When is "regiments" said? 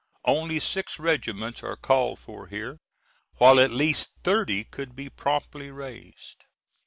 0.97-1.61